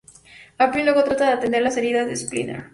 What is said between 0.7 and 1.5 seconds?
luego trata de